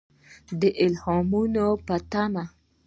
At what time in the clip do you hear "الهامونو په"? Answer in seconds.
0.85-1.95